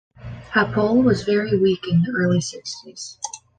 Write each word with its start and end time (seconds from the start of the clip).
Hapoel 0.55 1.03
was 1.03 1.21
very 1.25 1.55
weak 1.59 1.85
in 1.87 2.01
the 2.01 2.11
early 2.17 2.41
sixties. 2.41 3.19